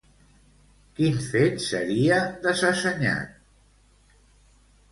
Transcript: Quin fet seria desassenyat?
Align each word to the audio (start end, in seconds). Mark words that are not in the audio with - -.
Quin 0.99 1.19
fet 1.25 1.61
seria 1.67 2.17
desassenyat? 2.47 3.39